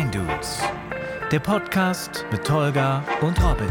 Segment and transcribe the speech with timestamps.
[0.00, 0.60] Weindudes,
[1.30, 3.68] der Podcast mit Tolga und Robin.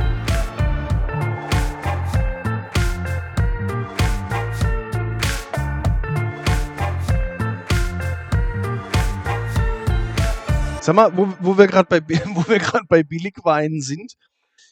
[10.81, 11.99] Sag mal, wo, wo wir gerade bei,
[12.87, 14.13] bei Billigweinen sind,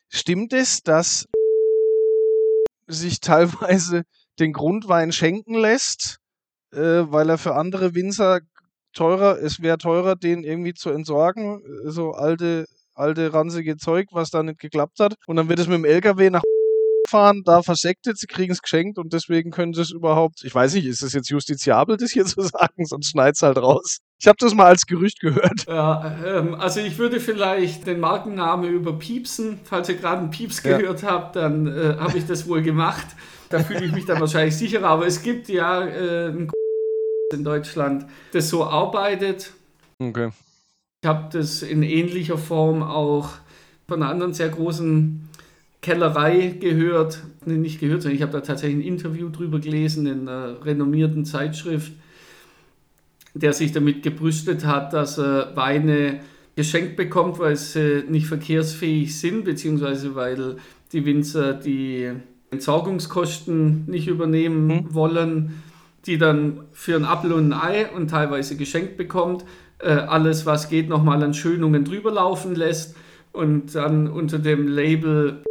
[0.09, 1.25] stimmt es, dass
[2.85, 4.03] sich teilweise
[4.37, 6.19] den Grundwein schenken lässt,
[6.71, 8.41] äh, weil er für andere Winzer
[8.93, 12.65] teurer, es wäre teurer, den irgendwie zu entsorgen, äh, so alte,
[12.95, 15.15] alte ranzige Zeug, was da nicht geklappt hat.
[15.27, 16.41] Und dann wird es mit dem LKW nach
[17.09, 20.73] fahren, da versektet, sie kriegen es geschenkt und deswegen können sie es überhaupt, ich weiß
[20.73, 23.99] nicht, ist es jetzt justiziabel, das hier zu sagen, sonst schneid's halt raus.
[24.19, 25.65] Ich habe das mal als Gerücht gehört.
[25.67, 29.59] Ja, ähm, also ich würde vielleicht den Markennamen überpiepsen.
[29.63, 30.77] Falls ihr gerade einen Pieps Ja.
[30.77, 33.05] gehört habt, dann äh, habe ich das wohl gemacht.
[33.49, 34.87] Da fühle ich mich dann wahrscheinlich sicherer.
[34.87, 36.49] Aber es gibt ja äh, ein
[37.33, 39.51] in Deutschland, das so arbeitet.
[39.99, 40.29] Okay.
[41.03, 43.29] Ich habe das in ähnlicher Form auch
[43.87, 45.27] von einer anderen sehr großen
[45.81, 47.23] Kellerei gehört.
[47.45, 51.25] Nee, nicht gehört, sondern ich habe da tatsächlich ein Interview drüber gelesen in einer renommierten
[51.25, 51.91] Zeitschrift,
[53.33, 56.21] der sich damit gebrüstet hat, dass er Weine
[56.55, 60.57] geschenkt bekommt, weil sie nicht verkehrsfähig sind, beziehungsweise weil
[60.91, 62.09] die Winzer die
[62.49, 64.93] Entsorgungskosten nicht übernehmen Mhm.
[64.93, 65.63] wollen,
[66.07, 69.45] die dann für ein Apfel und ein Ei und teilweise geschenkt bekommt,
[69.79, 72.95] äh, alles, was geht, nochmal an Schönungen drüber laufen lässt
[73.33, 75.43] und dann unter dem Label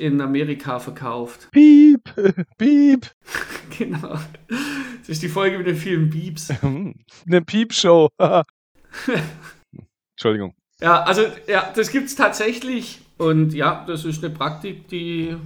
[0.00, 1.48] in Amerika verkauft.
[1.52, 2.02] Piep,
[2.58, 3.10] piep.
[3.76, 4.20] Genau.
[5.00, 6.48] Das ist die Folge mit den vielen Beeps.
[6.62, 8.08] Eine Piepshow.
[10.12, 10.54] Entschuldigung.
[10.80, 15.36] Ja, also ja, das gibt es tatsächlich und ja, das ist eine Praktik, die,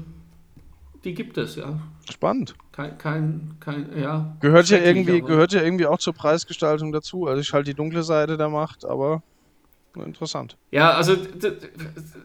[1.08, 1.80] die gibt es, ja.
[2.10, 2.54] Spannend.
[2.72, 4.36] Kein, kein, kein ja.
[4.40, 7.26] Gehört ja irgendwie, aber- gehört ja irgendwie auch zur Preisgestaltung dazu.
[7.26, 9.22] Also ich halte die dunkle Seite der Macht, aber
[9.96, 10.56] interessant.
[10.70, 11.16] Ja, also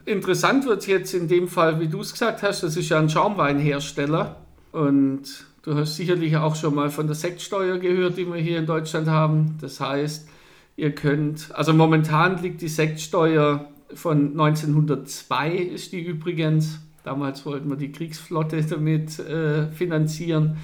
[0.06, 3.10] interessant wird jetzt in dem Fall, wie du es gesagt hast, das ist ja ein
[3.10, 4.36] Schaumweinhersteller
[4.74, 8.66] und du hast sicherlich auch schon mal von der Sektsteuer gehört, die wir hier in
[8.66, 9.58] Deutschland haben.
[9.62, 10.28] Das heißt,
[10.76, 16.80] ihr könnt, also momentan liegt die Sektsteuer von 1902 ist die übrigens.
[17.04, 20.58] Damals wollten wir die Kriegsflotte damit äh, finanzieren.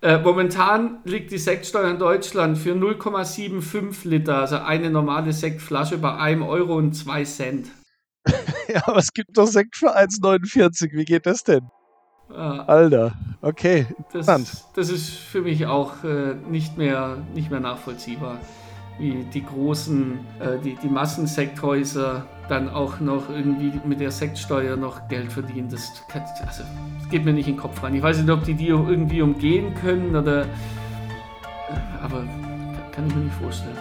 [0.00, 6.14] Äh, momentan liegt die Sektsteuer in Deutschland für 0,75 Liter, also eine normale Sektflasche bei
[6.14, 7.68] 1 Euro und 2 Cent.
[8.66, 10.92] Ja, aber es gibt doch Sekt für 1,49.
[10.92, 11.68] Wie geht das denn?
[12.30, 13.12] Äh, Alter.
[13.42, 14.64] Okay, das, interessant.
[14.74, 18.40] das ist für mich auch äh, nicht, mehr, nicht mehr nachvollziehbar,
[18.98, 25.08] wie die großen, äh, die, die Massensekthäuser dann auch noch irgendwie mit der Sektsteuer noch
[25.08, 25.68] Geld verdienen.
[25.70, 26.62] Das, kann, also,
[27.00, 27.94] das geht mir nicht in den Kopf rein.
[27.94, 30.44] Ich weiß nicht, ob die die irgendwie umgehen können oder.
[32.02, 33.76] Aber kann- kann ich mir nicht vorstellen.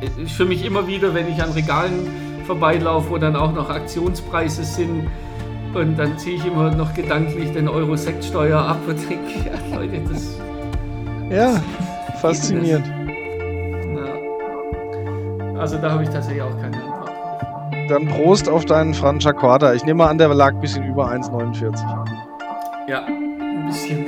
[0.00, 2.08] Es ist für mich immer wieder, wenn ich an Regalen
[2.46, 5.06] vorbeilaufe, wo dann auch noch Aktionspreise sind.
[5.74, 10.00] Und dann ziehe ich immer noch gedanklich den Euro Sektsteuer ab und denke, ja Leute,
[10.10, 10.38] das.
[11.30, 11.60] Ja,
[12.20, 12.86] faszinierend.
[15.64, 17.88] Also da habe ich tatsächlich auch keine Antwort drauf.
[17.88, 19.72] Dann Prost auf deinen Francia Quarta.
[19.72, 21.74] Ich nehme mal an, der lag ein bisschen über 1,49.
[22.86, 24.04] Ja, ein bisschen.